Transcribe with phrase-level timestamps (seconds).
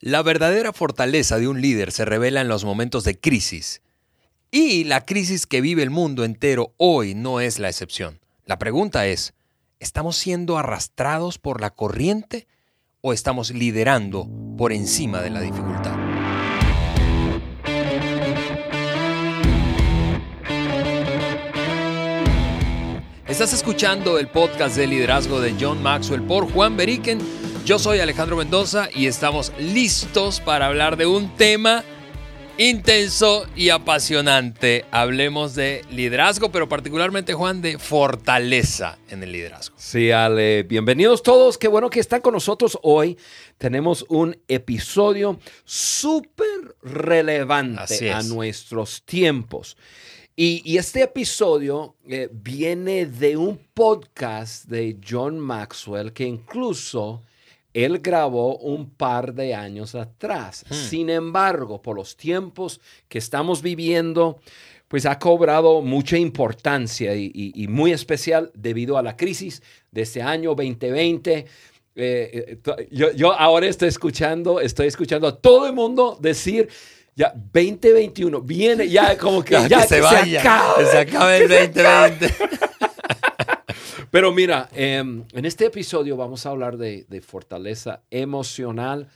[0.00, 3.80] La verdadera fortaleza de un líder se revela en los momentos de crisis.
[4.50, 8.20] Y la crisis que vive el mundo entero hoy no es la excepción.
[8.44, 9.32] La pregunta es,
[9.80, 12.46] ¿estamos siendo arrastrados por la corriente
[13.00, 14.28] o estamos liderando
[14.58, 15.96] por encima de la dificultad?
[23.26, 27.45] Estás escuchando el podcast de liderazgo de John Maxwell por Juan Beriken.
[27.66, 31.82] Yo soy Alejandro Mendoza y estamos listos para hablar de un tema
[32.58, 34.84] intenso y apasionante.
[34.92, 39.74] Hablemos de liderazgo, pero particularmente, Juan, de fortaleza en el liderazgo.
[39.80, 41.58] Sí, Ale, bienvenidos todos.
[41.58, 43.18] Qué bueno que están con nosotros hoy.
[43.58, 49.76] Tenemos un episodio súper relevante a nuestros tiempos.
[50.36, 57.22] Y, este episodio eh, viene de un podcast de John Maxwell que incluso
[57.76, 60.64] él grabó un par de años atrás.
[60.68, 60.74] Hmm.
[60.74, 64.40] Sin embargo, por los tiempos que estamos viviendo,
[64.88, 70.54] pues ha cobrado mucha importancia y, muy especial debido a la crisis de este año
[70.54, 71.38] 2020.
[71.38, 71.46] Eh,
[71.96, 76.70] eh, yo, yo ahora estoy escuchando, estoy escuchando a todo el mundo decir,
[77.14, 80.42] ya 2021 viene, ya como que ya, se vaya,
[80.90, 82.34] se acabe el 2020.
[84.10, 89.08] Pero mira, em, en este episodio vamos a hablar de, fortaleza emocional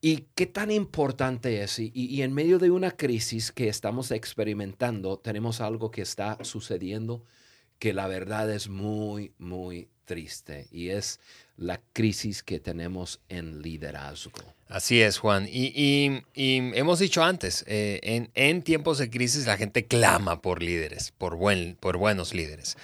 [0.00, 1.78] y qué tan importante es.
[1.78, 7.24] Y, en medio de una crisis que estamos experimentando, tenemos algo que está sucediendo
[7.78, 11.20] que la verdad es muy, muy triste y es
[11.56, 14.40] la crisis que tenemos en liderazgo.
[14.68, 15.48] Así es, Juan.
[15.50, 21.36] Y, hemos dicho antes, eh, en, tiempos de crisis la gente clama por líderes, por,
[21.36, 22.76] buen, por buenos líderes.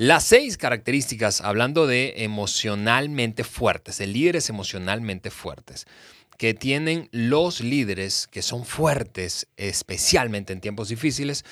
[0.00, 5.88] Las seis características, hablando de emocionalmente fuertes, de líderes emocionalmente fuertes,
[6.36, 11.44] que tienen los líderes que son fuertes, especialmente en tiempos difíciles,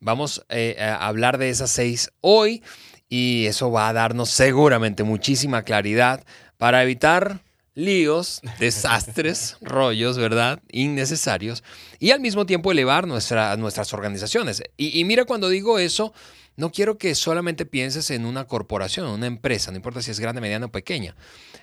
[0.00, 2.62] vamos eh, a hablar de esas seis hoy
[3.10, 6.24] y eso va a darnos seguramente muchísima claridad
[6.56, 7.42] para evitar
[7.74, 10.62] líos, desastres, rollos, ¿verdad?
[10.70, 11.62] Innecesarios.
[11.98, 14.62] Y al mismo tiempo elevar nuestras organizaciones.
[14.78, 16.14] Y, mira, cuando digo eso,
[16.60, 20.42] no quiero que solamente pienses en una corporación, una empresa, no importa si es grande,
[20.42, 21.16] mediana o pequeña.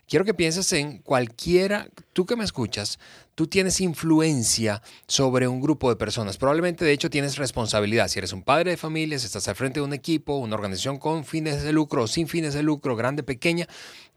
[0.08, 2.98] Quiero que pienses en cualquiera, tú que me escuchas,
[3.36, 6.38] tú tienes influencia sobre un grupo de personas.
[6.38, 8.08] Probablemente, de hecho, tienes responsabilidad.
[8.08, 10.98] Si eres un padre de familia, si estás al frente de un equipo, una organización
[10.98, 13.68] con fines de lucro o sin fines de lucro, grande, pequeña,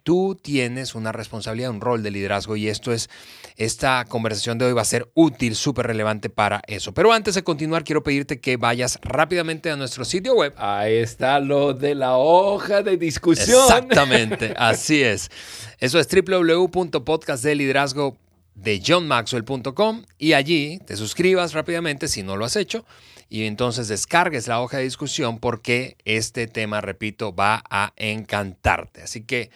[0.02, 3.08] tú tienes una responsabilidad, un rol de liderazgo y esto es,
[3.56, 6.92] esta conversación de hoy va a ser útil, súper relevante para eso.
[6.92, 10.54] Pero antes de continuar, quiero pedirte que vayas rápidamente a nuestro sitio web.
[10.56, 13.62] Ahí está lo de la hoja de discusión.
[13.62, 15.30] Exactamente, así es.
[15.78, 18.16] Eso es www.podcastdeliderazgo
[18.54, 22.84] de johnmaxwell.com y allí te suscribas rápidamente si no lo has hecho
[23.30, 29.02] y entonces descargues la hoja de discusión porque este tema, repito, va a encantarte.
[29.02, 29.50] Así que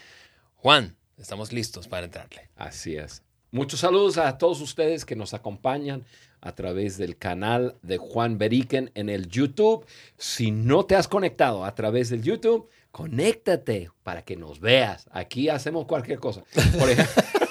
[0.65, 2.49] Juan, estamos listos para entrarle.
[2.57, 3.23] Así es.
[3.51, 6.07] Muchos saludos a todos ustedes que nos acompañan
[6.41, 9.85] a través del canal de Juan Beriken en el YouTube.
[10.17, 15.07] Si no te has conectado a través del YouTube, conéctate para que nos veas.
[15.13, 16.45] Aquí hacemos cualquier cosa.
[16.79, 17.23] Por ejemplo,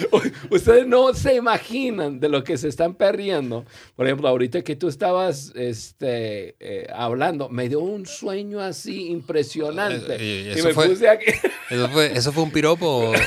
[0.50, 3.64] Ustedes no se imaginan de lo que se están perdiendo.
[3.96, 10.16] Por ejemplo, ahorita que tú estabas este, eh, hablando, me dio un sueño así impresionante.
[10.18, 11.26] Eh, y, me puse aquí.
[11.70, 13.12] Eso fue, un piropo.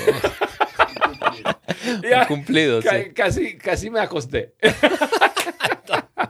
[2.27, 2.81] cumplido.
[3.13, 4.53] casi, casi me acosté.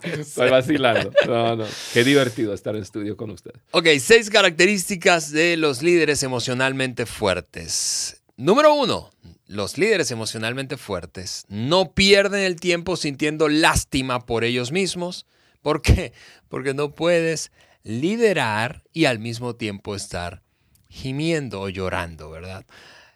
[0.04, 1.12] Estoy vacilando.
[1.28, 1.66] No, no.
[1.94, 3.60] Qué divertido estar en estudio con ustedes.
[3.72, 8.22] Ok, seis características de los líderes emocionalmente fuertes.
[8.38, 9.12] Número uno,
[9.48, 15.26] los líderes emocionalmente fuertes no pierden el tiempo sintiendo lástima por ellos mismos.
[15.62, 16.14] ¿Por qué?
[16.50, 17.52] Porque no puedes
[17.84, 20.42] liderar y al mismo tiempo estar
[20.90, 22.66] gimiendo o llorando, ¿verdad?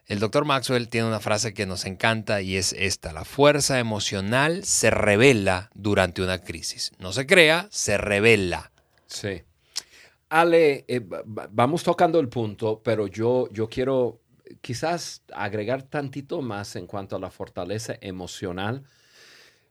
[0.06, 4.64] El doctor Maxwell tiene una frase que nos encanta y es esta, la fuerza emocional
[4.64, 6.92] se revela durante una crisis.
[6.98, 8.72] No se crea, se revela.
[9.06, 9.44] Sí.
[10.30, 11.02] Ale, eh,
[11.52, 14.20] vamos tocando el punto, pero yo, yo quiero
[14.62, 18.84] quizás agregar tantito más en cuanto a la fortaleza emocional.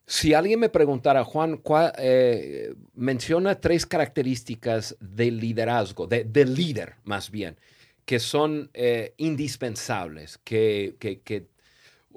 [0.06, 1.60] Si alguien me preguntara, Juan,
[1.98, 7.58] eh, menciona tres características del liderazgo, del líder más bien,
[8.04, 10.96] que son eh, indispensables, que,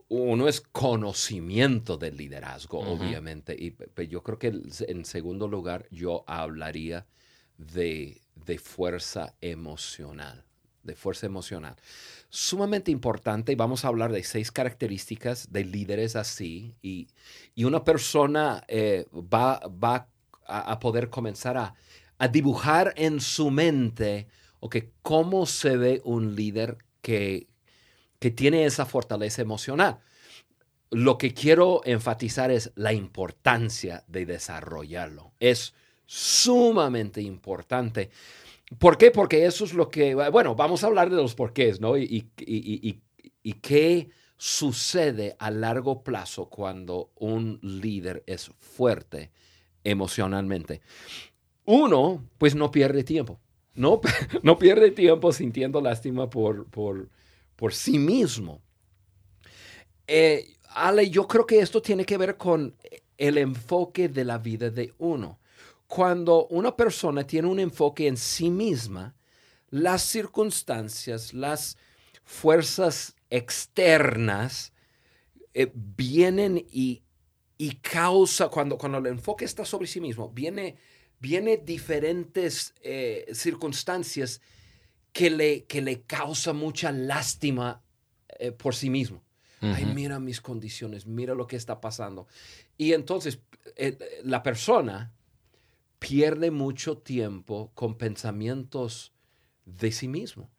[0.07, 4.53] uno es conocimiento del liderazgo, obviamente, y pues, yo creo que
[4.87, 7.05] en segundo lugar yo hablaría
[7.57, 8.19] de
[8.61, 10.43] fuerza emocional
[10.83, 11.75] de fuerza emocional.
[12.29, 17.07] Sumamente importante, y vamos a hablar de seis características de líderes así, y,
[17.63, 20.07] una persona eh, va, va
[20.45, 21.75] a, poder comenzar a,
[22.27, 24.27] dibujar en su mente
[24.59, 27.47] okay, cómo se ve un líder que,
[28.19, 29.99] que tiene esa fortaleza emocional.
[30.91, 35.31] Lo que quiero enfatizar es la importancia de desarrollarlo.
[35.39, 35.73] Es
[36.05, 38.11] sumamente importante.
[38.77, 39.11] ¿Por qué?
[39.11, 41.97] Porque eso es lo que, bueno, vamos a hablar de los porqués, ¿no?
[41.97, 49.31] Y, y, qué sucede a largo plazo cuando un líder es fuerte
[49.83, 50.81] emocionalmente.
[51.65, 53.39] Uno, pues no pierde tiempo.
[53.75, 53.99] No,
[54.43, 57.09] no pierde tiempo sintiendo lástima por, por,
[57.55, 58.61] por sí mismo.
[60.07, 62.75] Eh, Ale, yo creo que esto tiene que ver con
[63.17, 65.40] el enfoque de la vida de uno.
[65.91, 69.13] Cuando una persona tiene un enfoque en sí misma,
[69.71, 71.77] las circunstancias, las
[72.23, 74.71] fuerzas externas
[75.53, 77.03] eh, vienen y,
[77.57, 80.77] y causa, cuando, cuando el enfoque está sobre sí mismo, viene,
[81.19, 84.39] viene diferentes eh, circunstancias
[85.11, 87.83] que le, que le causa mucha lástima
[88.39, 89.25] eh, por sí mismo.
[89.59, 92.27] Ay, mira mis condiciones, mira lo que está pasando.
[92.77, 93.41] Y entonces
[93.75, 95.11] eh, la persona
[96.01, 99.13] pierde mucho tiempo con pensamientos
[99.65, 100.49] de sí mismo.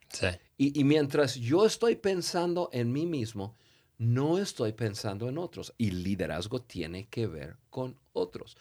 [0.56, 3.56] Y, mientras yo estoy pensando en mí mismo,
[3.98, 5.74] no estoy pensando en otros.
[5.78, 8.56] Y liderazgo tiene que ver con otros.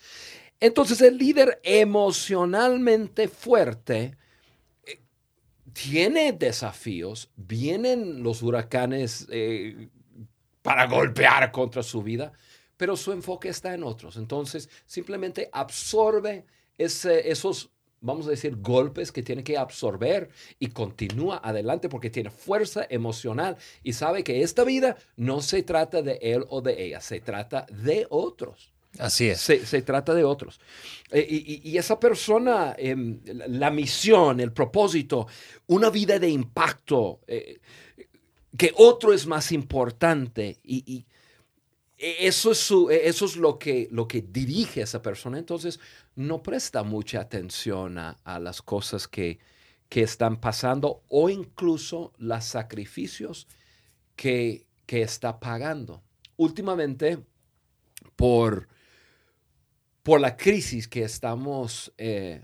[0.59, 4.17] Entonces el líder emocionalmente fuerte
[4.83, 5.01] eh,
[5.73, 9.89] tiene desafíos, vienen los huracanes eh,
[10.63, 12.31] para golpear contra su vida,
[12.75, 14.17] pero su enfoque está en otros.
[14.17, 16.45] Entonces, simplemente absorbe
[16.83, 20.29] esos, vamos a decir, golpes que tiene que absorber
[20.59, 26.01] y continúa adelante porque tiene fuerza emocional y sabe que esta vida no se trata
[26.01, 28.73] de él o de ella, se trata de otros.
[28.99, 29.39] Así es.
[29.39, 30.59] Se, trata de otros.
[31.11, 31.25] Eh,
[31.63, 35.27] y, esa persona, em, la, misión, el propósito,
[35.67, 37.59] una vida de impacto, eh,
[38.57, 41.05] que otro es más importante y,
[42.01, 45.37] eso, es su, eso es lo que, lo que dirige a esa persona.
[45.37, 45.79] Entonces,
[46.15, 49.39] no presta mucha atención a, las cosas que,
[49.87, 53.47] que, están pasando o incluso los sacrificios
[54.15, 56.01] que, que está pagando.
[56.37, 57.19] Últimamente,
[58.15, 58.67] por,
[60.01, 62.43] por la crisis que estamos, eh,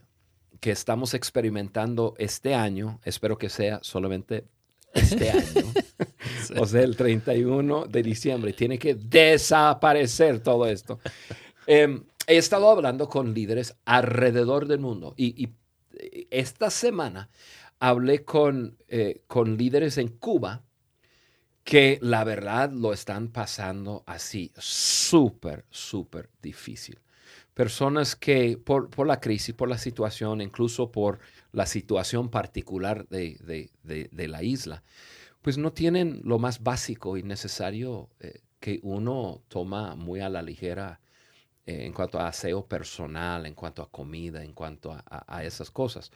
[0.60, 4.46] que estamos experimentando este año, espero que sea solamente
[4.94, 5.74] este año,
[6.58, 11.00] o sea, el 31 de diciembre, tiene que desaparecer todo esto.
[11.66, 15.50] Em, he estado hablando con líderes alrededor del mundo y,
[16.30, 17.32] esta semana
[17.80, 20.64] hablé con, eh, con líderes en Cuba
[21.64, 26.98] que la verdad lo están pasando así, súper, súper difícil.
[27.54, 31.20] Personas que por, por, la crisis, por la situación, incluso por
[31.58, 33.72] la situación particular de,
[34.14, 34.84] la isla,
[35.42, 40.44] pues no tienen lo más básico y necesario eh, que uno toma muy a la
[40.44, 41.02] ligera
[41.66, 46.12] eh, en cuanto a aseo personal, en cuanto a comida, en cuanto a, esas cosas.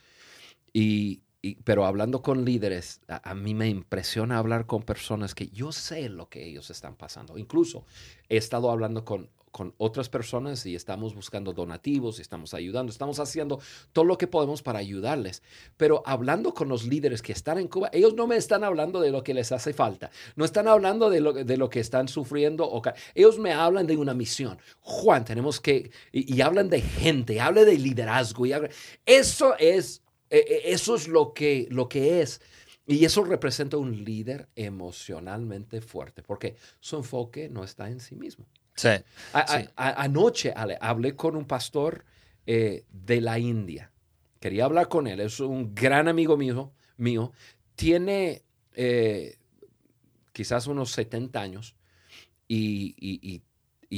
[0.74, 1.24] Y,
[1.64, 6.30] pero hablando con líderes, a, mí me impresiona hablar con personas que yo sé lo
[6.30, 7.40] que ellos están pasando.
[7.40, 7.88] Incluso
[8.30, 13.20] he estado hablando con con otras personas y estamos buscando donativos, y estamos ayudando, estamos
[13.20, 13.60] haciendo
[13.92, 15.44] todo lo que podemos para ayudarles.
[15.78, 19.12] Pero hablando con los líderes que están en Cuba, ellos no me están hablando de
[19.12, 22.66] lo que les hace falta, no están hablando de lo, de lo que están sufriendo,
[22.66, 22.82] o,
[23.14, 24.58] ellos me hablan de una misión.
[24.80, 28.54] Juan, tenemos que, y, hablan de gente, hablan de liderazgo, y
[29.06, 32.42] eso es, e, e, eso es lo que, lo que es.
[32.88, 38.46] Y eso representa un líder emocionalmente fuerte, porque su enfoque no está en sí mismo.
[38.76, 38.90] Sí.
[39.76, 42.06] anoche hablé con un pastor
[42.46, 43.92] eh, de la India.
[44.40, 45.20] Quería hablar con él.
[45.20, 46.74] Es un gran amigo mío.
[46.98, 47.32] mío.
[47.76, 49.38] Tiene eh,
[50.34, 51.76] quizás unos 70 años
[52.48, 53.44] y,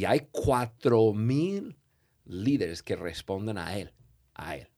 [0.06, 1.78] hay 4 mil
[2.26, 3.94] líderes que responden a él.
[4.34, 4.70] A él.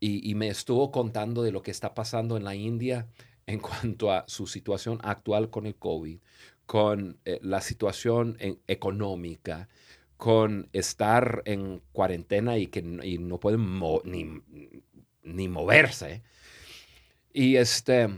[0.00, 3.08] Y, y me estuvo contando de lo que está pasando en la India
[3.46, 6.18] en cuanto a su situación actual con el COVID,
[6.66, 9.68] con eh, la situación económica,
[10.16, 13.80] con estar en cuarentena y que no pueden
[15.22, 16.22] ni, moverse.
[17.32, 18.08] Y este,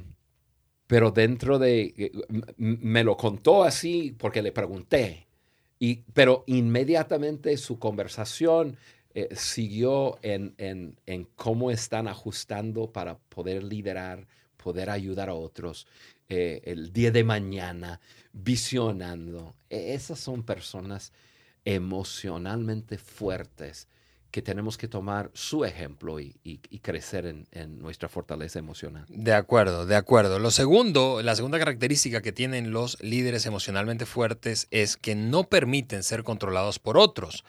[0.86, 2.12] pero dentro de, eh,
[2.58, 5.26] me lo contó así porque le pregunté,
[5.78, 8.76] y, pero inmediatamente su conversación
[9.14, 14.26] eh, siguió en, en, cómo están ajustando para poder liderar,
[14.56, 15.86] poder ayudar a otros
[16.28, 18.00] el día de mañana,
[18.36, 19.54] visionando.
[19.70, 21.12] E, esas son personas
[21.64, 23.88] emocionalmente fuertes
[24.30, 26.34] que tenemos que tomar su ejemplo y,
[26.82, 29.06] crecer en, nuestra fortaleza emocional.
[29.08, 30.38] De acuerdo, de acuerdo.
[30.38, 36.02] Lo segundo, la segunda característica que tienen los líderes emocionalmente fuertes es que no permiten
[36.02, 37.44] ser controlados por otros.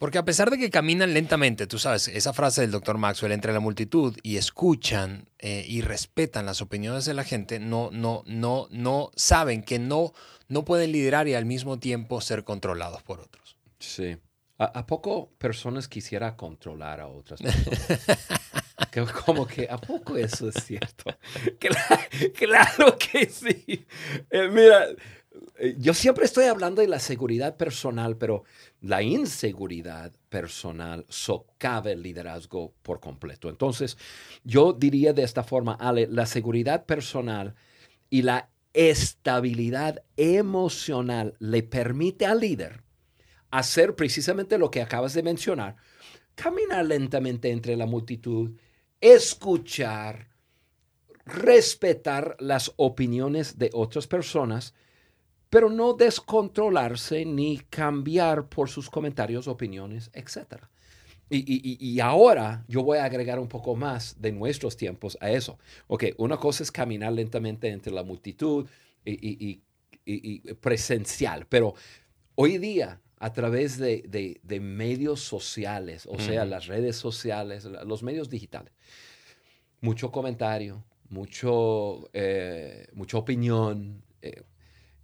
[0.00, 3.52] Porque a pesar de que caminan lentamente, tú sabes, esa frase del doctor Maxwell entre
[3.52, 8.66] la multitud y escuchan eh, y respetan las opiniones de la gente, no, no, no,
[8.70, 10.14] no saben que no,
[10.48, 13.58] no pueden liderar y al mismo tiempo ser controlados por otros.
[13.78, 14.16] Sí.
[14.56, 18.08] ¿A, poco personas quisiera controlar a otras personas?
[19.26, 21.14] Como que, ¿a poco eso es cierto?
[22.38, 23.84] Claro, que sí.
[24.30, 24.86] Eh, mira,
[25.58, 28.44] eh, yo siempre estoy hablando de la seguridad personal, pero
[28.80, 33.48] la inseguridad personal socava el liderazgo por completo.
[33.48, 33.98] Entonces,
[34.44, 37.54] yo diría de esta forma, Ale, la seguridad personal
[38.08, 42.82] y la estabilidad emocional le permite al líder
[43.50, 45.76] hacer precisamente lo que acabas de mencionar,
[46.34, 48.52] caminar lentamente entre la multitud,
[49.00, 50.28] escuchar,
[51.26, 54.74] respetar las opiniones de otras personas,
[55.50, 60.62] pero no descontrolarse ni cambiar por sus comentarios, opiniones, etc.
[61.28, 65.58] Y, ahora yo voy a agregar un poco más de nuestros tiempos a eso.
[65.86, 68.66] Ok, una cosa es caminar lentamente entre la multitud
[69.04, 69.62] y,
[70.60, 71.74] presencial, pero
[72.34, 78.72] hoy día a través de, medios sociales, o sea, las redes sociales, los medios digitales.
[79.80, 84.42] Mucho comentario, mucho, eh, mucha opinión eh,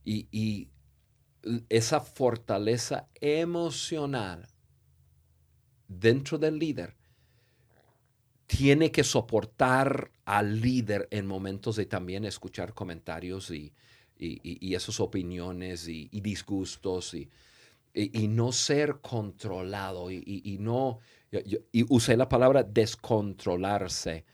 [0.07, 0.71] y,
[1.69, 4.49] esa fortaleza emocional
[5.87, 6.97] dentro del líder
[8.49, 13.73] tiene que soportar al líder en momentos de también escuchar comentarios y,
[14.19, 17.31] esas opiniones y, disgustos y,
[17.95, 20.99] y, no ser controlado y, no,
[21.31, 24.25] y usé la palabra descontrolarse.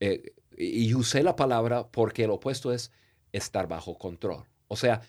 [0.00, 2.92] Eh, y usé la palabra porque el opuesto es
[3.32, 4.49] estar bajo control.
[4.72, 5.00] O sea,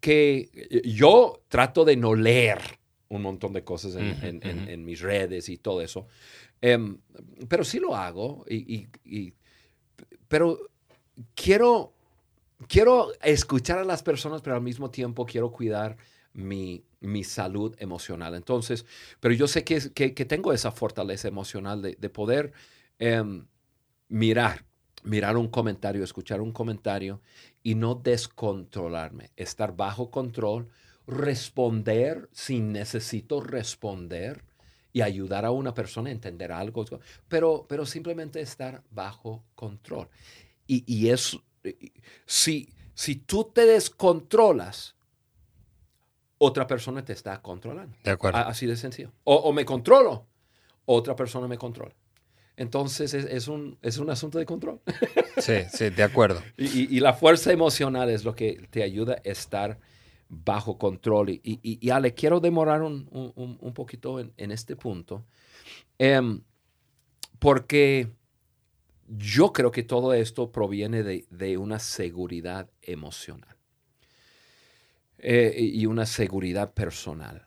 [0.00, 0.48] que
[0.84, 2.60] yo trato de no leer
[3.08, 6.06] un montón de cosas en, mis redes y todo eso,
[6.60, 6.98] em,
[7.48, 8.44] pero sí lo hago.
[8.48, 9.34] Y,
[10.28, 10.60] pero
[11.34, 11.92] quiero,
[12.68, 15.96] quiero escuchar a las personas, pero al mismo tiempo quiero cuidar
[16.32, 18.36] mi, mi salud emocional.
[18.36, 18.86] Entonces,
[19.18, 22.52] pero yo sé que, que, tengo esa fortaleza emocional de, de poder
[23.00, 23.44] em,
[24.06, 24.64] mirar,
[25.02, 27.20] mirar un comentario, escuchar un comentario
[27.62, 30.68] y no descontrolarme, estar bajo control,
[31.06, 34.44] responder si necesito responder
[34.92, 36.84] y ayudar a una persona a entender algo,
[37.28, 40.08] pero, pero simplemente estar bajo control.
[40.66, 41.38] Y, y es,
[42.26, 44.96] si, si tú te descontrolas,
[46.42, 47.96] otra persona te está controlando.
[48.02, 48.38] De acuerdo.
[48.38, 49.12] Así de sencillo.
[49.24, 50.26] O, me controlo,
[50.86, 51.94] otra persona me controla.
[52.60, 54.80] Entonces es, un, es un asunto de control.
[55.38, 56.42] Sí, sí, de acuerdo.
[56.58, 59.78] y, la fuerza emocional es lo que te ayuda a estar
[60.28, 61.30] bajo control.
[61.30, 65.24] Y, y, y Ale, quiero demorar un, un, poquito en, este punto,
[65.98, 66.42] em,
[67.38, 68.10] porque
[69.08, 73.56] yo creo que todo esto proviene de, de una seguridad emocional.
[75.16, 77.46] Eh, y una seguridad personal.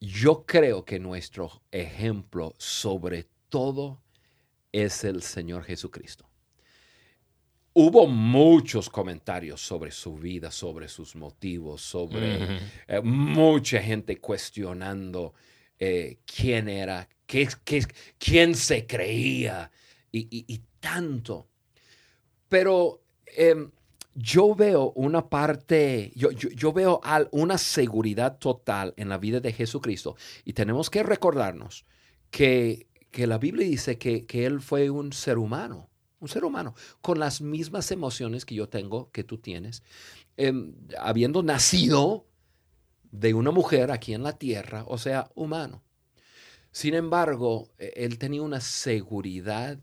[0.00, 4.00] Yo creo que nuestro ejemplo sobre todo
[4.72, 6.28] es el Señor Jesucristo.
[7.74, 12.58] Hubo muchos comentarios sobre su vida, sobre sus motivos, sobre
[12.88, 15.34] eh, mucha gente cuestionando
[15.78, 17.86] eh, quién era, qué, qué,
[18.18, 19.70] quién se creía
[20.10, 21.48] y, tanto.
[22.48, 23.70] Pero em,
[24.14, 30.52] yo veo una parte, yo, veo una seguridad total en la vida de Jesucristo y
[30.52, 31.84] tenemos que recordarnos
[32.30, 35.88] que, la Biblia dice que, Él fue un ser humano,
[36.20, 39.82] un ser humano, con las mismas emociones que yo tengo, que tú tienes,
[40.36, 42.26] em, habiendo nacido
[43.10, 45.82] de una mujer aquí en la tierra, o sea, humano.
[46.70, 49.78] Sin embargo, e, Él tenía una seguridad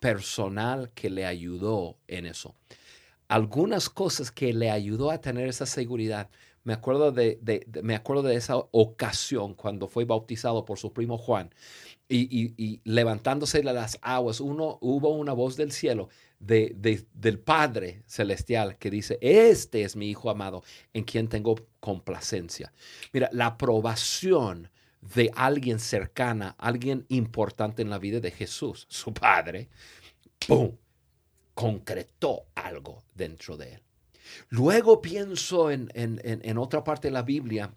[0.00, 2.56] personal que le ayudó en eso
[3.32, 6.28] algunas cosas que le ayudó a tener esa seguridad.
[6.64, 7.40] Me acuerdo de,
[7.82, 11.52] me acuerdo de esa ocasión cuando fue bautizado por su primo Juan
[12.08, 18.76] y, levantándose de las aguas, uno, hubo una voz del cielo de, del Padre Celestial
[18.78, 22.72] que dice, este es mi Hijo amado en quien tengo complacencia.
[23.12, 29.68] Mira, la aprobación de alguien cercana, alguien importante en la vida de Jesús, su Padre,
[31.54, 33.82] concretó algo dentro de él.
[34.48, 37.74] Luego pienso en, en, otra parte de la Biblia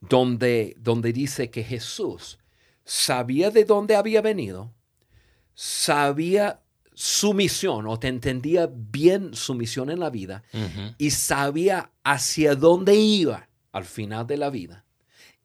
[0.00, 2.38] donde, donde dice que Jesús
[2.84, 4.72] sabía de dónde había venido,
[5.54, 6.60] sabía
[6.94, 10.42] su misión o te entendía bien su misión en la vida
[10.98, 14.84] y sabía hacia dónde iba al final de la vida.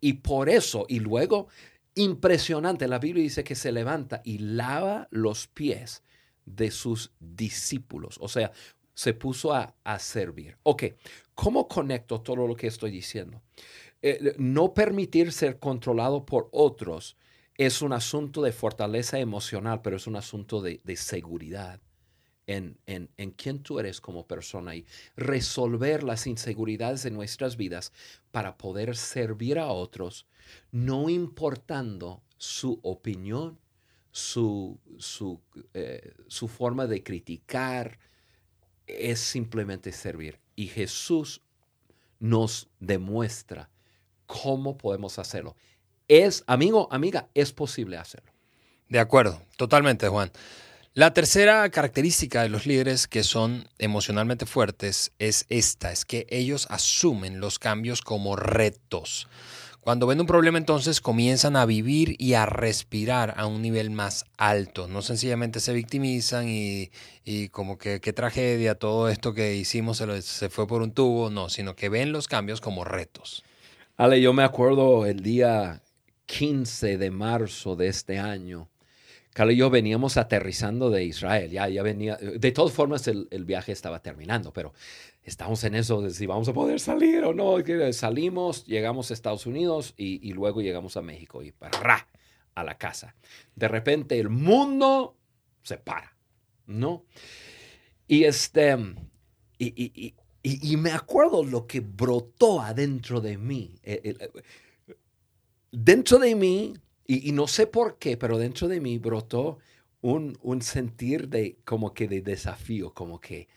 [0.02, 1.48] Y por eso, y luego,
[1.96, 6.04] impresionante, la Biblia dice que se levanta y lava los pies
[6.46, 8.18] de sus discípulos.
[8.20, 8.52] O sea,
[8.96, 10.58] se puso a, servir.
[10.64, 10.86] Ok,
[11.36, 13.42] ¿cómo conecto todo lo que estoy diciendo?
[14.02, 17.18] Eh, no permitir ser controlado por otros
[17.58, 21.80] es un asunto de fortaleza emocional, pero es un asunto de, seguridad
[22.48, 24.86] en, en, en, quién tú eres como persona y
[25.16, 27.92] resolver las inseguridades de nuestras vidas
[28.32, 30.28] para poder servir a otros,
[30.72, 33.60] no importando su opinión,
[34.12, 35.42] su, su,
[35.74, 38.00] eh, su forma de criticar,
[38.88, 40.40] es simplemente servir.
[40.56, 41.42] Y Jesús
[42.20, 43.70] nos demuestra
[44.26, 45.56] cómo podemos hacerlo.
[46.08, 48.32] Es, amigo, amiga, es posible hacerlo.
[48.90, 50.32] De acuerdo, totalmente, Juan.
[50.94, 56.68] La tercera característica de los líderes que son emocionalmente fuertes es esta, es que ellos
[56.70, 59.28] asumen los cambios como retos.
[59.86, 64.26] Cuando ven un problema entonces comienzan a vivir y a respirar a un nivel más
[64.36, 64.88] alto.
[64.88, 66.90] No sencillamente se victimizan y,
[67.50, 71.50] como que qué tragedia, todo esto que hicimos se, se fue por un tubo, no,
[71.50, 73.44] sino que ven los cambios como retos.
[73.96, 75.84] Ale, yo me acuerdo el día
[76.26, 78.68] 15 de marzo de este año.
[79.36, 83.74] Carlos y yo veníamos aterrizando de Israel, ya, ya venía, de todas formas el, viaje
[83.74, 84.74] estaba terminando, pero
[85.24, 87.58] estamos en eso de si vamos a poder salir o no.
[87.92, 92.08] Salimos, llegamos a Estados Unidos y, luego llegamos a México y para
[92.56, 93.14] a la casa.
[93.56, 95.18] De repente el mundo
[95.64, 96.16] se para,
[96.66, 97.04] ¿no?
[98.08, 98.78] Y este,
[99.60, 103.76] y, y, me acuerdo lo que brotó adentro de mí.
[103.84, 104.30] Eh, eh,
[105.74, 106.74] dentro de mí,
[107.08, 109.60] y, no sé por qué, pero dentro de mí brotó
[110.02, 113.48] un, un sentir de como que de desafío, como que,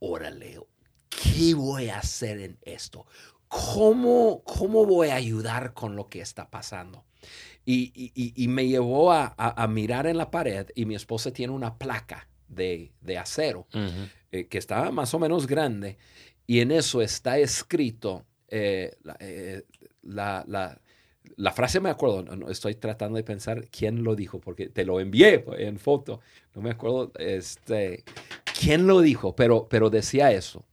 [0.00, 0.60] órale,
[1.08, 3.06] ¿qué voy a hacer en esto?
[3.48, 7.04] ¿Cómo, cómo voy a ayudar con lo que está pasando?
[7.64, 11.52] Y, y, y me llevó a, a, mirar en la pared y mi esposa tiene
[11.52, 13.66] una placa de, de acero
[14.30, 15.96] eh, que está más o menos grande
[16.46, 19.62] y en eso está escrito eh, eh,
[20.02, 20.80] la, la,
[21.36, 25.00] la frase me acuerdo, no, estoy tratando de pensar quién lo dijo, porque te lo
[25.00, 26.20] envié en foto,
[26.54, 28.04] no me acuerdo este,
[28.58, 30.64] quién lo dijo, pero, pero decía eso.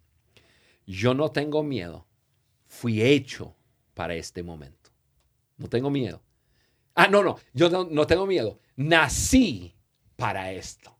[0.85, 2.05] Yo no tengo miedo,
[2.67, 3.55] fui hecho
[3.93, 4.91] para este momento.
[5.57, 6.21] No tengo miedo.
[6.95, 9.73] Ah, no, no, yo no, tengo miedo, nací
[10.17, 10.95] para esto.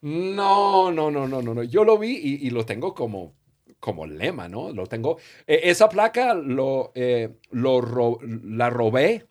[0.00, 1.62] No, no, no, no, no, no.
[1.62, 3.35] Yo lo vi y lo tengo como
[3.80, 4.72] como lema, ¿no?
[4.72, 5.18] Lo tengo.
[5.46, 9.26] E, esa placa lo, eh, lo la robé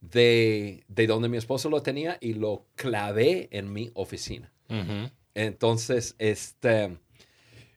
[0.00, 4.52] de, de, donde mi esposo lo tenía y lo clavé en mi oficina.
[5.34, 6.98] Entonces, este,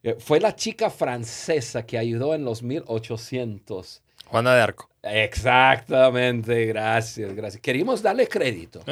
[0.03, 4.03] eh, fue la chica francesa que ayudó en los 1800.
[4.25, 4.89] Juana de Arco.
[5.03, 7.61] Exactamente, gracias, gracias.
[7.61, 8.81] Queríamos darle crédito.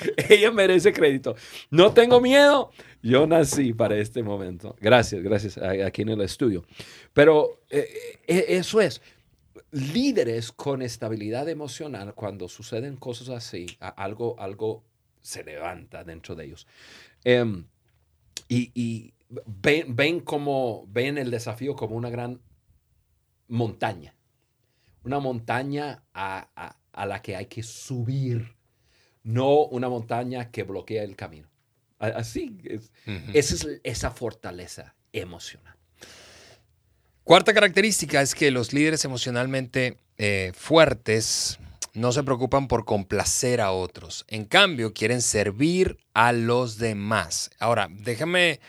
[0.28, 1.36] Ella merece crédito.
[1.70, 2.70] No tengo miedo.
[3.06, 4.74] Yo nací para este momento.
[4.80, 6.64] Gracias, gracias aquí en el estudio.
[7.12, 7.86] Pero eh,
[8.26, 9.00] eh, eso es.
[9.70, 14.82] Líderes con estabilidad emocional, cuando suceden cosas así, algo, algo
[15.22, 16.66] se levanta dentro de ellos.
[17.22, 17.66] Em,
[18.48, 19.14] y,
[19.46, 22.40] ven, como, ven el desafío como una gran
[23.46, 24.16] montaña.
[25.04, 28.56] Una montaña a la que hay que subir
[29.22, 31.48] no una montaña que bloquea el camino.
[31.98, 32.92] Así, es,
[33.32, 35.76] esa es esa fortaleza emocional.
[37.24, 41.58] Cuarta característica es que los líderes emocionalmente eh, fuertes
[41.92, 44.24] no se preocupan por complacer a otros.
[44.28, 47.50] En cambio, quieren servir a los demás.
[47.58, 48.60] Ahora, déjame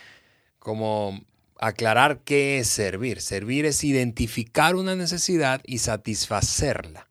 [0.60, 1.22] como
[1.60, 3.22] aclarar qué es servir.
[3.22, 7.08] Servir es identificar una necesidad y satisfacerla.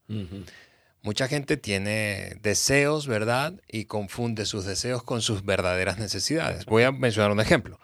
[1.06, 3.54] Mucha gente tiene deseos, ¿verdad?
[3.68, 6.64] Y confunde sus deseos con sus verdaderas necesidades.
[6.66, 7.78] Voy a mencionar un ejemplo.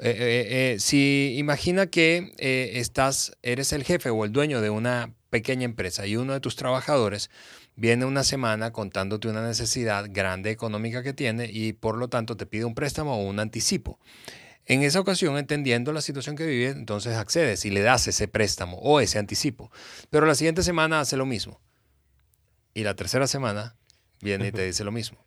[0.00, 2.32] Eh, eh, eh, si imagina que
[2.74, 6.56] estás, eres el jefe o el dueño de una pequeña empresa y uno de tus
[6.56, 7.30] trabajadores
[7.76, 12.46] viene una semana contándote una necesidad grande económica que tiene y por lo tanto te
[12.46, 14.00] pide un préstamo o un anticipo.
[14.66, 18.76] En esa ocasión, entendiendo la situación que vive, entonces accedes y le das ese préstamo
[18.78, 19.70] o ese anticipo.
[20.10, 21.60] Pero la siguiente semana hace lo mismo
[22.74, 23.76] y la tercera semana
[24.20, 25.18] viene y te dice lo mismo.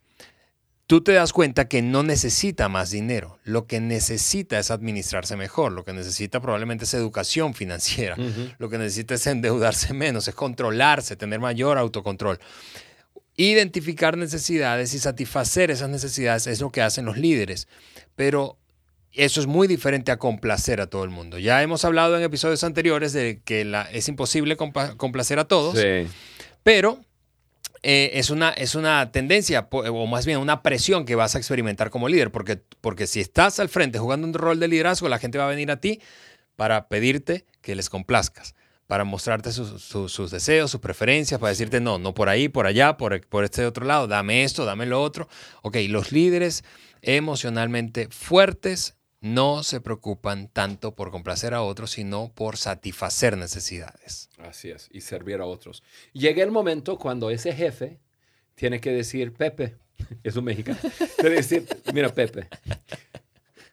[0.85, 3.39] tú te das cuenta que no necesita más dinero.
[3.43, 5.71] Lo que necesita es administrarse mejor.
[5.71, 8.15] Lo que necesita probablemente es educación financiera.
[8.59, 12.37] Lo que necesita es endeudarse menos, es controlarse, tener mayor autocontrol.
[13.35, 17.67] Identificar necesidades y satisfacer esas necesidades es lo que hacen los líderes.
[18.15, 18.59] Pero
[19.11, 21.39] eso es muy diferente a complacer a todo el mundo.
[21.39, 25.75] Ya hemos hablado en episodios anteriores de que la, es imposible complacer a todos.
[26.61, 26.99] Pero
[27.83, 31.89] eh, es, una, es una tendencia, o más bien una presión que vas a experimentar
[31.89, 35.37] como líder, porque, porque si estás al frente jugando un rol de liderazgo, la gente
[35.37, 35.99] va a venir a ti
[36.55, 38.55] para pedirte que les complazcas,
[38.87, 43.19] para mostrarte sus, deseos, sus preferencias, para decirte, no, no por ahí, por allá, por,
[43.27, 45.27] por este otro lado, dame esto, dame lo otro.
[45.61, 46.63] Ok, los líderes
[47.01, 54.29] emocionalmente fuertes no se preocupan tanto por complacer a otros, sino por satisfacer necesidades.
[54.43, 55.83] Así es, y servir a otros.
[56.11, 57.99] Llega el momento cuando ese jefe
[58.55, 59.77] tiene que decir, Pepe,
[60.23, 60.79] es un mexicano,
[61.15, 62.49] tiene que decir, mira Pepe,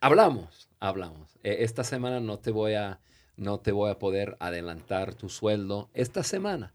[0.01, 1.37] hablamos, hablamos.
[1.43, 3.01] E, esta semana no te voy a,
[3.37, 5.91] no te voy a poder adelantar tu sueldo.
[5.93, 6.73] Esta semana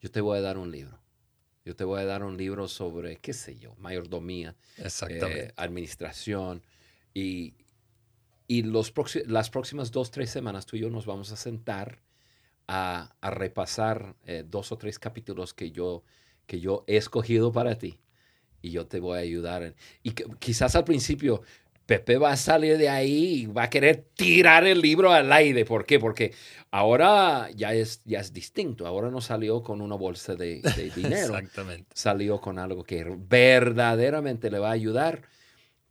[0.00, 0.98] yo te voy a dar un libro.
[1.64, 6.62] Yo te voy a dar un libro sobre, qué sé yo, mayordomía, eh, administración.
[7.14, 7.54] Y,
[8.48, 8.92] y los
[9.26, 12.00] las próximas dos, tres semanas tú y yo nos vamos a sentar
[12.68, 16.04] a, repasar eh, dos o tres capítulos que yo,
[16.46, 17.98] que yo he escogido para ti.
[18.60, 19.74] Y yo te voy a ayudar.
[20.02, 21.42] y quizás al principio
[21.86, 25.64] Pepe va a salir de ahí y va a querer tirar el libro al aire.
[25.64, 25.98] ¿Por qué?
[25.98, 26.34] Porque
[26.70, 28.86] ahora ya es, ya es distinto.
[28.86, 31.36] Ahora no salió con una bolsa de, de dinero.
[31.36, 31.88] Exactamente.
[31.94, 35.22] Salió con algo que verdaderamente le va a ayudar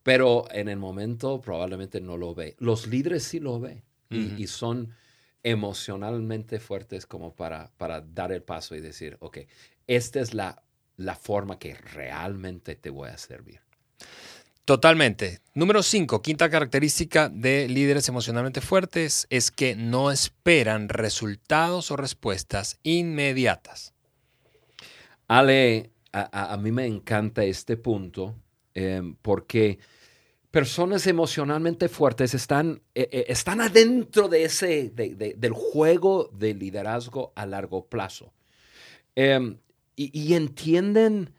[0.07, 2.55] pero en el momento probablemente no lo ve.
[2.59, 4.93] Los líderes sí lo ven y, son
[5.43, 9.39] emocionalmente fuertes como para, para dar el paso y decir, ok,
[9.87, 10.63] esta es la,
[10.97, 13.61] la forma que realmente te voy a servir.
[14.65, 15.39] Totalmente.
[15.53, 22.77] Número cinco, quinta característica de líderes emocionalmente fuertes es que no esperan resultados o respuestas
[22.83, 23.93] inmediatas.
[25.29, 28.35] Ale, a, mí me encanta este punto
[28.73, 29.79] em, porque
[30.57, 37.45] personas emocionalmente fuertes están, eh, eh, están adentro de ese, del juego de liderazgo a
[37.45, 38.33] largo plazo.
[39.13, 39.59] Em,
[39.95, 41.35] y, entienden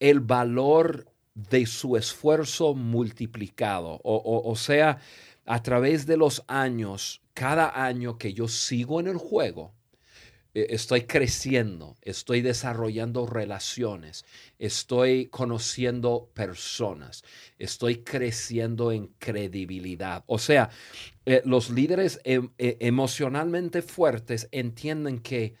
[0.00, 4.02] el valor de su esfuerzo multiplicado.
[4.04, 4.98] o sea,
[5.46, 9.72] a través de los años, cada año que yo sigo en el juego,
[10.54, 14.24] estoy creciendo, estoy desarrollando relaciones,
[14.58, 17.22] estoy conociendo personas,
[17.58, 20.24] estoy creciendo en credibilidad.
[20.26, 20.70] O sea,
[21.26, 25.54] eh, los líderes em, eh, emocionalmente fuertes entienden que,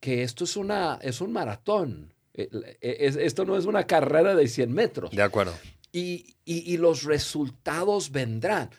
[0.00, 2.12] que esto es, una, es un maratón.
[2.34, 5.10] esto no es una carrera de 100 metros.
[5.10, 5.54] De acuerdo.
[5.92, 8.70] Y, los resultados vendrán.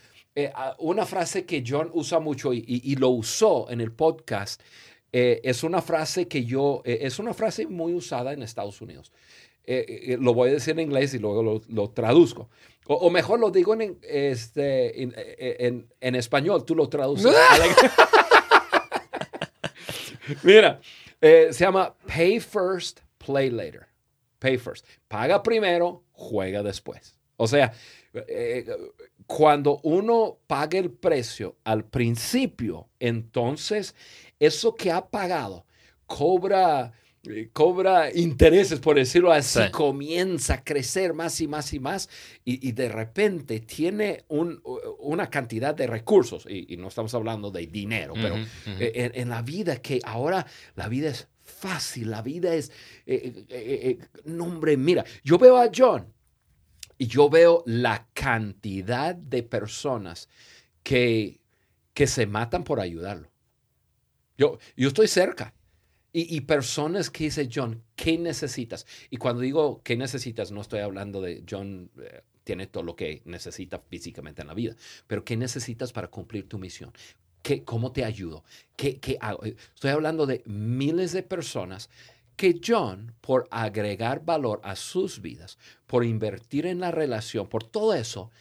[0.80, 4.62] una frase que John usa mucho y, lo usó en el podcast
[5.17, 9.13] eh, es una frase que yo, eh, es una frase muy usada en Estados Unidos.
[9.63, 12.49] Eh, lo voy a decir en inglés y luego lo, traduzco.
[12.86, 17.34] O, mejor lo digo en, este, en, en, español, tú lo traduces.
[20.43, 20.82] Mira,
[21.21, 23.88] se llama Pay First, Play Later.
[24.39, 24.86] Pay First.
[25.08, 27.15] Paga primero, juega después.
[27.38, 27.71] O sea,
[29.25, 33.95] cuando uno paga el precio al principio, entonces
[34.39, 35.65] eso que ha pagado
[36.06, 36.93] cobra,
[37.24, 42.10] eh, cobra intereses, por decirlo así, comienza a crecer más y más y más
[42.43, 48.36] y, de repente tiene una cantidad de recursos, y, no estamos hablando de dinero, pero
[48.80, 50.45] e, En, la vida que ahora
[50.76, 52.71] la vida es fácil, la vida es,
[53.06, 56.12] eh, eh, nombre, mira, yo veo a John
[56.98, 60.30] y yo veo la cantidad de personas
[60.84, 61.39] que,
[61.93, 63.35] que se matan por ayudarlo.
[64.38, 65.54] Yo, yo estoy cerca.
[66.17, 68.88] Y, personas que dice John, ¿qué necesitas?
[69.10, 73.21] Y cuando digo qué necesitas, no estoy hablando de John eh, tiene todo lo que
[73.26, 76.93] necesita físicamente en la vida, pero ¿qué necesitas para cumplir tu misión?
[77.41, 78.45] ¿Qué, ¿Cómo te ayudo?
[78.78, 79.43] ¿Qué, ¿Qué hago?
[79.43, 81.89] Estoy hablando de miles de personas
[82.38, 87.93] que John, por agregar valor a sus vidas, por invertir en la relación, por todo
[87.93, 88.32] eso,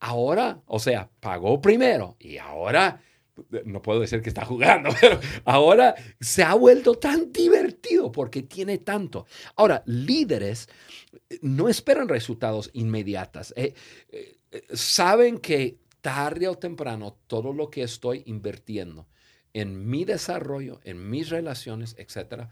[0.00, 3.00] ahora, o sea, pagó primero y ahora
[3.64, 8.78] no puedo decir que está jugando, pero ahora se ha vuelto tan divertido porque tiene
[8.78, 9.26] tanto.
[9.56, 10.68] Ahora, líderes
[11.30, 13.52] eh, no esperan resultados inmediatos.
[13.56, 13.74] Eh,
[14.10, 14.38] eh,
[14.72, 19.08] saben que tarde o temprano todo lo que estoy invirtiendo
[19.54, 22.50] en mi desarrollo, en mis relaciones, etcétera,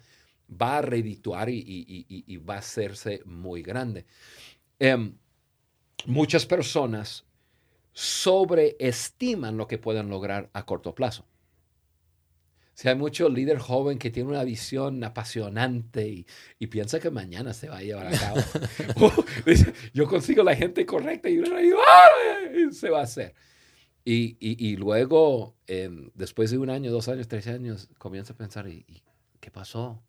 [0.51, 4.05] va a redituar y, va a hacerse muy grande.
[4.79, 5.15] Em,
[6.07, 7.25] muchas personas
[7.93, 11.27] sobreestiman lo que pueden lograr a corto plazo.
[12.81, 16.25] Si hay mucho líder joven que tiene una visión apasionante
[16.59, 18.41] y, piensa que mañana se va a llevar a cabo.
[19.93, 21.43] yo consigo la gente correcta y,
[22.73, 23.35] se va a hacer.
[24.03, 29.03] Y, luego, em, después de un año, dos años, tres años, comienza a pensar, ¿y,
[29.41, 30.03] qué pasó?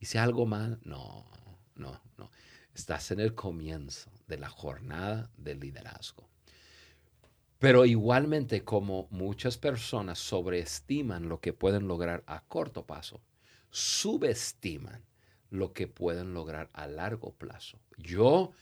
[0.00, 0.80] ¿Hice algo mal?
[0.84, 1.26] No,
[1.74, 2.30] no, no.
[2.74, 6.26] Estás en el comienzo de la jornada del liderazgo.
[7.58, 13.22] Pero igualmente como muchas personas sobreestiman lo que pueden lograr a corto plazo,
[13.70, 15.02] subestiman
[15.50, 17.78] lo que pueden lograr a largo plazo.
[17.96, 18.52] Yo,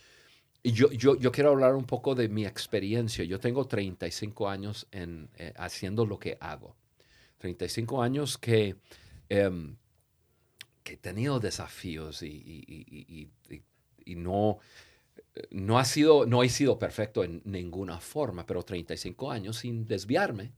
[0.63, 3.25] yo, yo, yo quiero hablar un poco de mi experiencia.
[3.25, 6.77] Yo tengo 35 años en, eh, haciendo lo que hago.
[7.39, 8.77] 35 años que,
[9.29, 9.77] em,
[10.85, 13.31] que he tenido desafíos y,
[14.05, 14.59] y no
[15.51, 20.53] no, ha sido, no he sido perfecto en ninguna forma, pero 35 años sin desviarme.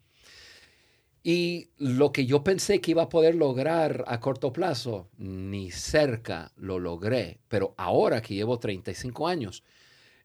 [1.23, 6.53] Y lo que yo pensé que iba a poder lograr a corto plazo, ni cerca
[6.57, 7.41] lo logré.
[7.49, 9.65] Pero ahora que llevo 35 años,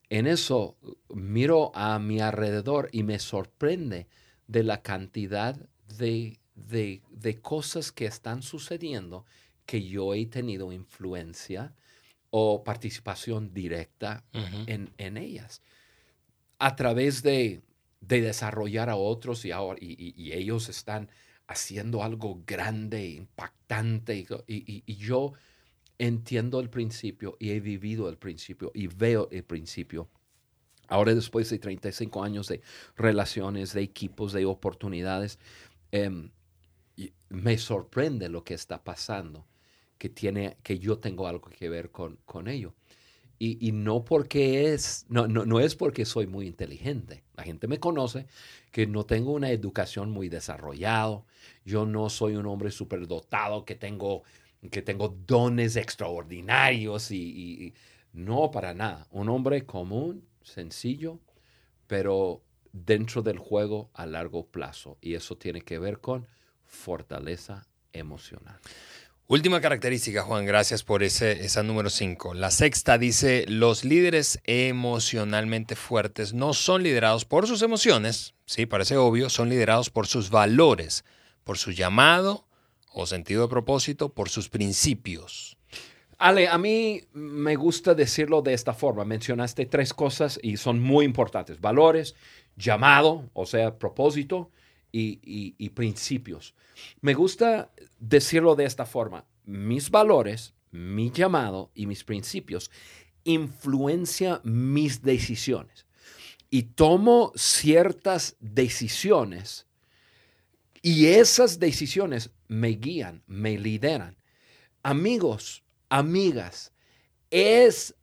[0.09, 0.77] en eso
[1.09, 4.07] miro a mi alrededor y me sorprende
[4.47, 5.57] de la cantidad
[5.97, 9.25] de, de cosas que están sucediendo
[9.65, 11.73] que yo he tenido influencia
[12.31, 15.61] o participación directa en, ellas.
[16.57, 17.61] A través de,
[17.99, 21.09] desarrollar a otros y, ahora, y, ellos están
[21.47, 24.25] haciendo algo grande, impactante.
[24.47, 25.33] Y, yo
[25.99, 30.09] entiendo el principio y he vivido el principio y veo el principio.
[30.87, 32.61] Ahora después de 35 años de
[32.95, 35.37] relaciones, de equipos, de oportunidades,
[35.91, 36.31] em,
[37.29, 39.45] me sorprende lo que está pasando
[40.01, 42.73] que, tiene, que yo tengo algo que ver con, con ello.
[43.37, 47.23] Y, no porque es, no, no, no, es porque soy muy inteligente.
[47.35, 48.25] La gente me conoce
[48.71, 51.23] que no tengo una educación muy desarrollada.
[51.65, 54.23] Yo no soy un hombre superdotado que tengo,
[54.71, 57.73] que tengo dones extraordinarios y,
[58.13, 59.07] no para nada.
[59.11, 61.19] Un hombre común, sencillo,
[61.85, 64.97] pero dentro del juego a largo plazo.
[64.99, 66.27] Y eso tiene que ver con
[66.63, 68.59] fortaleza emocional.
[69.31, 72.33] Última característica, Juan, gracias por ese, esa número 5.
[72.33, 78.97] La sexta dice, los líderes emocionalmente fuertes no son liderados por sus emociones, sí, parece
[78.97, 81.05] obvio, son liderados por sus valores,
[81.45, 82.45] por su llamado
[82.91, 85.55] o sentido de propósito, por sus principios.
[86.17, 89.05] Ale, a mí me gusta decirlo de esta forma.
[89.05, 91.61] Mencionaste tres cosas y son muy importantes.
[91.61, 92.15] Valores,
[92.57, 94.51] llamado, o sea, propósito,
[94.91, 96.53] y, principios.
[97.01, 99.25] Me gusta decirlo de esta forma.
[99.45, 102.71] Mis valores, mi llamado y mis principios
[103.23, 105.85] influencian mis decisiones.
[106.49, 109.67] Y tomo ciertas decisiones
[110.81, 114.17] y esas decisiones me guían, me lideran.
[114.83, 116.73] Amigos, amigas,
[117.29, 117.95] es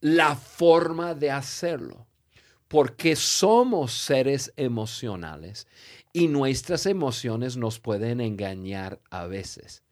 [0.00, 2.06] la forma de hacerlo
[2.68, 5.66] porque somos seres emocionales
[6.16, 9.82] y nuestras emociones nos pueden engañar a veces.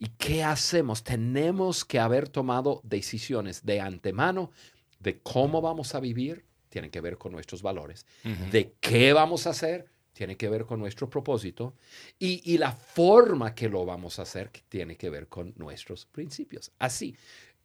[0.00, 1.04] ¿Y qué hacemos?
[1.04, 4.50] Tenemos que haber tomado decisiones de antemano
[4.98, 8.04] de cómo vamos a vivir, tiene que ver con nuestros valores,
[8.50, 11.76] de qué vamos a hacer, tiene que ver con nuestro propósito,
[12.18, 16.04] y, y, la forma que lo vamos a hacer, que tiene que ver con nuestros
[16.04, 16.72] principios.
[16.80, 17.16] Así,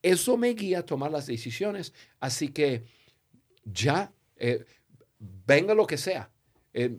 [0.04, 2.84] eso me guía a tomar las decisiones, así que
[3.64, 4.64] ya, eh,
[5.48, 6.30] venga lo que sea.
[6.72, 6.96] Eh,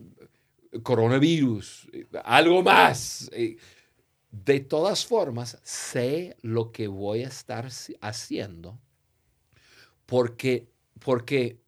[0.83, 1.89] coronavirus,
[2.23, 3.29] algo más.
[4.31, 7.67] De todas formas, sé lo que voy a estar
[8.01, 8.79] haciendo
[10.07, 11.59] porque, porque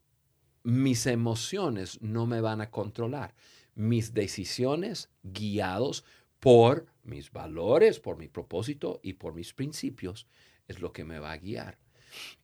[0.64, 3.34] mis emociones no me van a controlar.
[3.76, 6.04] Mis decisiones guiados
[6.40, 10.26] por mis valores, por mi propósito y por mis principios
[10.66, 11.78] es lo que me va a guiar.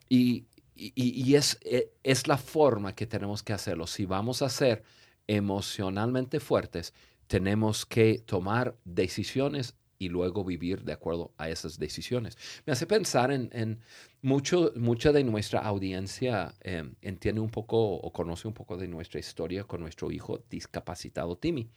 [0.09, 3.87] Y, y, es, e, es la forma que tenemos que hacerlo.
[3.87, 4.85] Si vamos a hacer
[5.27, 6.95] emocionalmente fuertes,
[7.27, 12.37] tenemos que tomar decisiones y luego vivir de acuerdo a esas decisiones.
[12.67, 13.81] Me hace pensar en,
[14.23, 19.21] mucho, mucha de nuestra audiencia em, entiende un poco o conoce un poco de nuestra
[19.21, 21.69] historia con nuestro hijo discapacitado Timmy.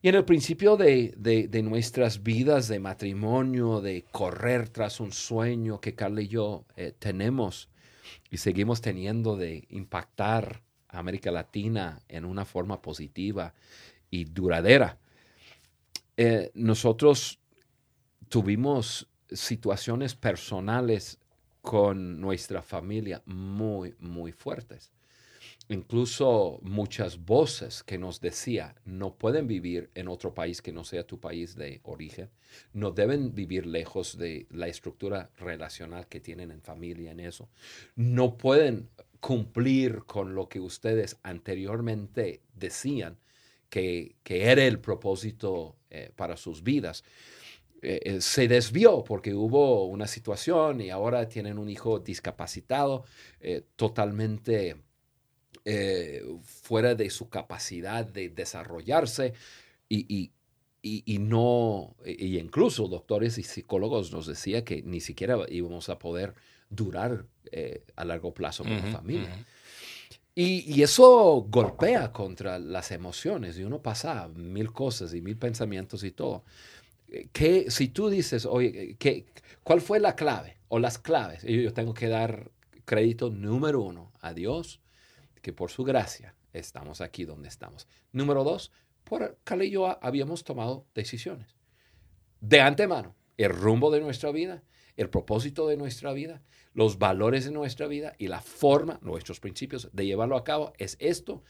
[0.00, 5.94] Y en el principio de, nuestras vidas de matrimonio, de correr tras un sueño que
[5.94, 7.70] Carla y yo eh, tenemos
[8.30, 10.63] y seguimos teniendo de impactar
[10.94, 13.54] América Latina en una forma positiva
[14.10, 14.98] y duradera.
[16.16, 17.40] Eh, nosotros
[18.28, 21.18] tuvimos situaciones personales
[21.62, 24.92] con nuestra familia muy, muy fuertes.
[25.68, 31.06] incluso muchas voces que nos decía, no pueden vivir en otro país que no sea
[31.06, 32.28] tu país de origen,
[32.74, 37.48] no deben vivir lejos de la estructura relacional que tienen en familia, en eso,
[37.96, 38.90] no pueden
[39.24, 43.16] cumplir con lo que ustedes anteriormente decían
[43.70, 47.04] que, era el propósito eh, para sus vidas.
[47.80, 53.06] Eh, eh, se desvió porque hubo una situación y ahora tienen un hijo discapacitado,
[53.76, 54.76] totalmente
[56.42, 59.32] fuera de su capacidad de desarrollarse
[59.88, 60.32] y,
[60.82, 66.34] y, no, y incluso doctores y psicólogos nos decía que ni siquiera íbamos a poder
[66.74, 67.26] durar
[67.96, 69.44] a largo plazo como familia.
[70.34, 76.10] Y, eso golpea contra las emociones y uno pasa mil cosas y mil pensamientos y
[76.10, 76.44] todo.
[77.32, 79.26] Que si tú dices, oye, ¿qué,
[79.62, 81.42] ¿cuál fue la clave o las claves?
[81.44, 82.50] Yo tengo que dar
[82.84, 84.80] crédito número uno a Dios,
[85.40, 87.86] que por su gracia estamos aquí donde estamos.
[88.10, 88.72] Número dos,
[89.04, 91.54] por Cali y yo habíamos tomado decisiones
[92.48, 94.62] de antemano, el rumbo de nuestra vida,
[94.96, 96.42] el propósito de nuestra vida
[96.74, 100.96] los valores de nuestra vida y la forma, nuestros principios de llevarlo a cabo es
[100.98, 101.42] esto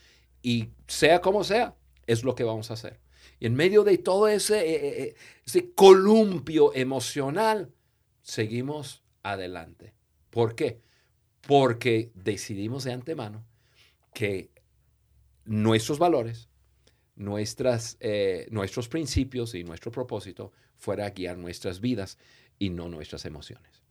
[0.42, 1.74] y sea como sea,
[2.06, 3.00] es lo que vamos a hacer.
[3.40, 5.14] Y en medio de todo ese, eh, eh, eh,
[5.46, 7.72] ese columpio emocional,
[8.22, 9.94] seguimos adelante.
[10.28, 10.82] ¿Por qué?
[11.46, 13.46] Porque decidimos de antemano
[14.12, 14.50] que
[15.46, 16.50] nuestros valores,
[17.16, 17.98] nuestras,
[18.50, 22.18] nuestros principios y nuestro propósito fuera a guiar nuestras vidas
[22.58, 23.83] y no nuestras emociones.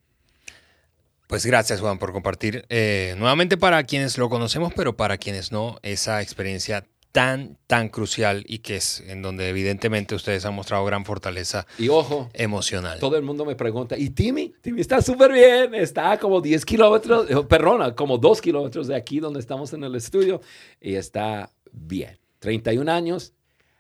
[1.34, 5.80] Pues gracias Juan por compartir eh, nuevamente para quienes lo conocemos, pero para quienes no,
[5.82, 11.06] esa experiencia tan, tan crucial y que es en donde evidentemente ustedes han mostrado gran
[11.06, 13.00] fortaleza y ojo, emocional.
[13.00, 14.54] Todo el mundo me pregunta, ¿y Timmy?
[14.62, 19.20] Timmy está súper bien, está como 10 kilómetros, eh, perdona, como 2 kilómetros de aquí
[19.20, 20.40] donde estamos en el estudio
[20.80, 22.20] y está bien.
[22.38, 23.34] 31 años,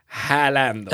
[0.07, 0.89] jalando.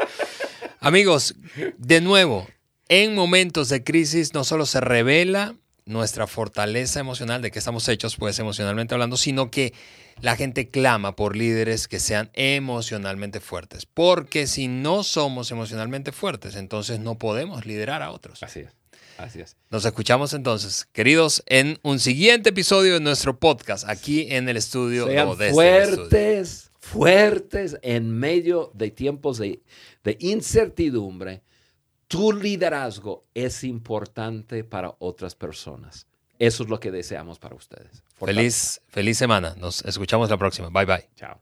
[0.80, 1.34] Amigos,
[1.76, 2.46] de nuevo,
[2.88, 8.16] en momentos de crisis no solo se revela nuestra fortaleza emocional, de que estamos hechos,
[8.16, 9.74] pues emocionalmente hablando, sino que
[10.20, 13.86] la gente clama por líderes que sean emocionalmente fuertes.
[13.86, 18.42] Porque si no somos emocionalmente fuertes, entonces no podemos liderar a otros.
[18.42, 18.70] Así es.
[19.18, 19.56] Así es.
[19.70, 25.06] Nos escuchamos entonces, queridos, en un siguiente episodio de nuestro podcast, aquí en el estudio.
[25.06, 29.62] Sean fuertes, fuertes en medio de tiempos de,
[30.02, 31.42] de incertidumbre
[32.08, 36.06] tu liderazgo es importante para otras personas.
[36.38, 38.02] Eso es lo que deseamos para ustedes.
[38.16, 39.54] Feliz, feliz semana.
[39.58, 40.68] Nos escuchamos la próxima.
[40.68, 41.08] Bye bye.
[41.16, 41.40] Chao.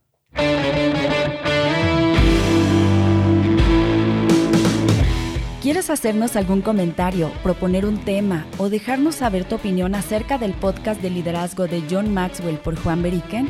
[5.62, 11.00] ¿Quieres hacernos algún comentario, proponer un tema o dejarnos saber tu opinión acerca del podcast
[11.00, 13.48] de liderazgo de John Maxwell por Juan Beriken?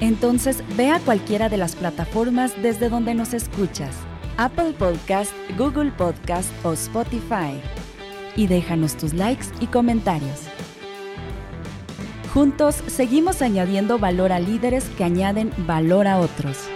[0.00, 3.94] Entonces ve a cualquiera de las plataformas desde donde nos escuchas
[4.36, 7.60] Apple Podcast, Google Podcast o Spotify.
[8.36, 10.48] Y déjanos tus likes y comentarios.
[12.32, 16.68] Juntos seguimos añadiendo valor a líderes que añaden valor a otros.